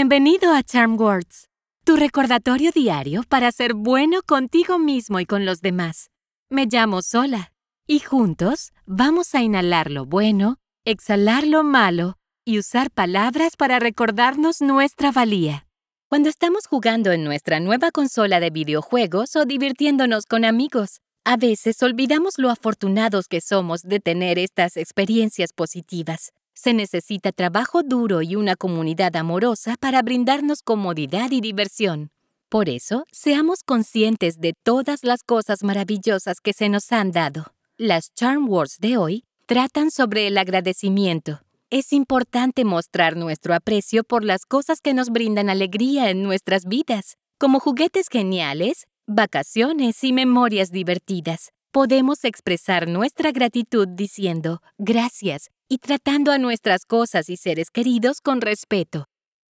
Bienvenido 0.00 0.54
a 0.54 0.62
Charm 0.62 0.98
Words, 0.98 1.50
tu 1.84 1.94
recordatorio 1.94 2.70
diario 2.72 3.22
para 3.28 3.52
ser 3.52 3.74
bueno 3.74 4.22
contigo 4.22 4.78
mismo 4.78 5.20
y 5.20 5.26
con 5.26 5.44
los 5.44 5.60
demás. 5.60 6.08
Me 6.48 6.64
llamo 6.64 7.02
Sola 7.02 7.52
y 7.86 7.98
juntos 7.98 8.72
vamos 8.86 9.34
a 9.34 9.42
inhalar 9.42 9.90
lo 9.90 10.06
bueno, 10.06 10.56
exhalar 10.86 11.46
lo 11.46 11.64
malo 11.64 12.16
y 12.46 12.58
usar 12.58 12.90
palabras 12.90 13.56
para 13.58 13.78
recordarnos 13.78 14.62
nuestra 14.62 15.12
valía. 15.12 15.66
Cuando 16.08 16.30
estamos 16.30 16.66
jugando 16.66 17.12
en 17.12 17.22
nuestra 17.22 17.60
nueva 17.60 17.90
consola 17.90 18.40
de 18.40 18.48
videojuegos 18.48 19.36
o 19.36 19.44
divirtiéndonos 19.44 20.24
con 20.24 20.46
amigos, 20.46 21.02
a 21.26 21.36
veces 21.36 21.82
olvidamos 21.82 22.38
lo 22.38 22.48
afortunados 22.48 23.28
que 23.28 23.42
somos 23.42 23.82
de 23.82 24.00
tener 24.00 24.38
estas 24.38 24.78
experiencias 24.78 25.52
positivas. 25.52 26.32
Se 26.62 26.74
necesita 26.74 27.32
trabajo 27.32 27.82
duro 27.82 28.20
y 28.20 28.36
una 28.36 28.54
comunidad 28.54 29.16
amorosa 29.16 29.76
para 29.80 30.02
brindarnos 30.02 30.60
comodidad 30.60 31.30
y 31.30 31.40
diversión. 31.40 32.10
Por 32.50 32.68
eso, 32.68 33.06
seamos 33.10 33.62
conscientes 33.64 34.40
de 34.40 34.52
todas 34.62 35.02
las 35.02 35.22
cosas 35.22 35.64
maravillosas 35.64 36.38
que 36.42 36.52
se 36.52 36.68
nos 36.68 36.92
han 36.92 37.12
dado. 37.12 37.54
Las 37.78 38.12
Charm 38.12 38.46
Words 38.46 38.76
de 38.78 38.98
hoy 38.98 39.24
tratan 39.46 39.90
sobre 39.90 40.26
el 40.26 40.36
agradecimiento. 40.36 41.40
Es 41.70 41.94
importante 41.94 42.66
mostrar 42.66 43.16
nuestro 43.16 43.54
aprecio 43.54 44.04
por 44.04 44.22
las 44.22 44.44
cosas 44.44 44.82
que 44.82 44.92
nos 44.92 45.08
brindan 45.08 45.48
alegría 45.48 46.10
en 46.10 46.22
nuestras 46.22 46.66
vidas, 46.66 47.16
como 47.38 47.58
juguetes 47.58 48.08
geniales, 48.08 48.86
vacaciones 49.06 50.04
y 50.04 50.12
memorias 50.12 50.70
divertidas. 50.70 51.52
Podemos 51.70 52.24
expresar 52.24 52.86
nuestra 52.86 53.32
gratitud 53.32 53.88
diciendo 53.88 54.60
gracias 54.76 55.48
y 55.70 55.78
tratando 55.78 56.32
a 56.32 56.38
nuestras 56.38 56.84
cosas 56.84 57.30
y 57.30 57.36
seres 57.36 57.70
queridos 57.70 58.20
con 58.20 58.40
respeto. 58.40 59.04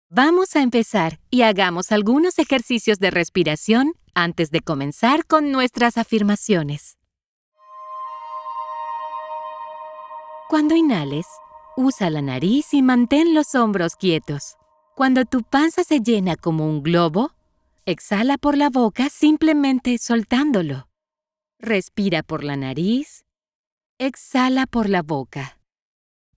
Vamos 0.08 0.56
a 0.56 0.62
empezar 0.62 1.20
y 1.30 1.42
hagamos 1.42 1.92
algunos 1.92 2.38
ejercicios 2.38 2.98
de 2.98 3.10
respiración 3.10 3.92
antes 4.14 4.50
de 4.50 4.60
comenzar 4.62 5.26
con 5.26 5.52
nuestras 5.52 5.98
afirmaciones. 5.98 6.96
Cuando 10.48 10.74
inhales, 10.74 11.26
usa 11.76 12.08
la 12.08 12.22
nariz 12.22 12.72
y 12.72 12.80
mantén 12.80 13.34
los 13.34 13.54
hombros 13.54 13.94
quietos. 13.94 14.56
Cuando 14.94 15.26
tu 15.26 15.42
panza 15.42 15.84
se 15.84 16.00
llena 16.00 16.36
como 16.36 16.66
un 16.66 16.82
globo, 16.82 17.32
exhala 17.84 18.38
por 18.38 18.56
la 18.56 18.70
boca 18.70 19.10
simplemente 19.10 19.98
soltándolo. 19.98 20.88
Respira 21.58 22.22
por 22.22 22.42
la 22.42 22.56
nariz, 22.56 23.26
exhala 23.98 24.66
por 24.66 24.88
la 24.88 25.02
boca. 25.02 25.56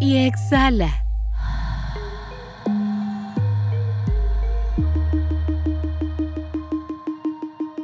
y 0.00 0.16
exhala. 0.16 1.04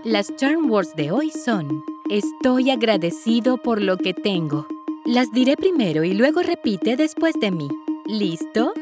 Las 0.04 0.34
charm 0.36 0.70
words 0.70 0.94
de 0.96 1.10
hoy 1.10 1.30
son 1.30 1.84
Estoy 2.08 2.70
agradecido 2.70 3.56
por 3.58 3.82
lo 3.82 3.96
que 3.96 4.14
tengo. 4.14 4.66
Las 5.04 5.32
diré 5.32 5.56
primero 5.56 6.04
y 6.04 6.14
luego 6.14 6.40
repite 6.42 6.96
después 6.96 7.34
de 7.40 7.50
mí. 7.50 7.68
¿Listo? 8.06 8.72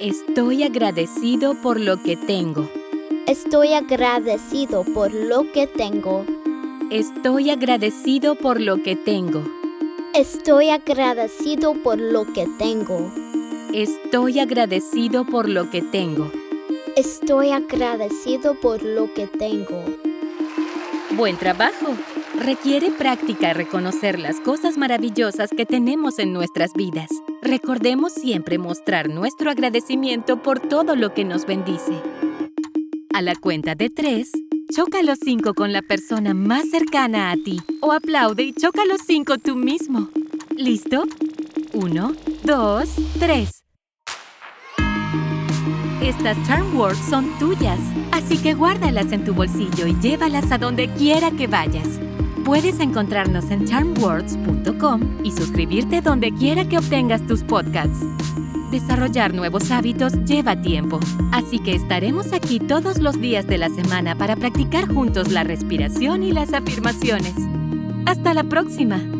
Estoy 0.00 0.62
agradecido 0.62 1.54
por 1.60 1.80
lo 1.80 2.00
que 2.00 2.16
tengo. 2.16 2.70
Estoy 3.26 3.74
agradecido 3.74 4.84
por 4.94 5.12
lo 5.12 5.50
que 5.52 5.66
tengo. 5.66 6.24
Estoy 6.90 7.50
agradecido 7.50 8.36
por 8.36 8.60
lo 8.60 8.82
que 8.82 8.94
tengo. 8.94 9.42
Estoy 10.14 10.70
agradecido 10.70 11.74
por 11.84 12.00
lo 12.00 12.24
que 12.32 12.44
tengo. 12.58 13.12
Estoy 13.72 14.40
agradecido 14.40 15.24
por 15.24 15.48
lo 15.48 15.70
que 15.70 15.82
tengo. 15.82 16.32
Estoy 16.96 17.52
agradecido 17.52 18.56
por 18.56 18.82
lo 18.82 19.14
que 19.14 19.28
tengo. 19.28 19.84
Buen 21.16 21.36
trabajo. 21.36 21.96
Requiere 22.36 22.90
práctica 22.90 23.52
reconocer 23.52 24.18
las 24.18 24.40
cosas 24.40 24.76
maravillosas 24.76 25.50
que 25.56 25.64
tenemos 25.64 26.18
en 26.18 26.32
nuestras 26.32 26.72
vidas. 26.72 27.08
Recordemos 27.40 28.12
siempre 28.12 28.58
mostrar 28.58 29.08
nuestro 29.08 29.48
agradecimiento 29.48 30.42
por 30.42 30.58
todo 30.58 30.96
lo 30.96 31.14
que 31.14 31.24
nos 31.24 31.46
bendice. 31.46 31.94
A 33.14 33.22
la 33.22 33.36
cuenta 33.36 33.76
de 33.76 33.90
tres, 33.90 34.32
Choca 34.72 35.02
los 35.02 35.18
cinco 35.18 35.52
con 35.52 35.72
la 35.72 35.82
persona 35.82 36.32
más 36.32 36.70
cercana 36.70 37.32
a 37.32 37.34
ti 37.34 37.60
o 37.80 37.90
aplaude 37.90 38.44
y 38.44 38.52
choca 38.52 38.84
los 38.84 39.00
cinco 39.04 39.36
tú 39.36 39.56
mismo. 39.56 40.10
¿Listo? 40.56 41.06
Uno, 41.72 42.12
dos, 42.44 42.88
tres. 43.18 43.64
Estas 46.00 46.36
charm 46.46 46.76
words 46.78 46.98
son 46.98 47.36
tuyas, 47.40 47.80
así 48.12 48.38
que 48.38 48.54
guárdalas 48.54 49.10
en 49.10 49.24
tu 49.24 49.34
bolsillo 49.34 49.88
y 49.88 49.96
llévalas 50.00 50.52
a 50.52 50.58
donde 50.58 50.88
quiera 50.88 51.32
que 51.32 51.48
vayas. 51.48 51.98
Puedes 52.44 52.78
encontrarnos 52.78 53.50
en 53.50 53.66
charmwords.com 53.66 55.24
y 55.24 55.32
suscribirte 55.32 56.00
donde 56.00 56.32
quiera 56.32 56.68
que 56.68 56.78
obtengas 56.78 57.26
tus 57.26 57.42
podcasts. 57.42 58.06
Desarrollar 58.70 59.34
nuevos 59.34 59.72
hábitos 59.72 60.12
lleva 60.24 60.62
tiempo, 60.62 61.00
así 61.32 61.58
que 61.58 61.74
estaremos 61.74 62.32
aquí 62.32 62.60
todos 62.60 62.98
los 62.98 63.20
días 63.20 63.48
de 63.48 63.58
la 63.58 63.68
semana 63.68 64.14
para 64.14 64.36
practicar 64.36 64.86
juntos 64.86 65.32
la 65.32 65.42
respiración 65.42 66.22
y 66.22 66.30
las 66.30 66.52
afirmaciones. 66.52 67.34
Hasta 68.06 68.32
la 68.32 68.44
próxima. 68.44 69.19